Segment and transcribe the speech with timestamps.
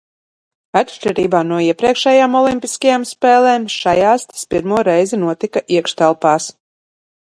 [0.79, 6.53] Atšķirībā no iepriekšējām olimpiskajām spēlēm šajās tas pirmo reizi notika iekštelpās.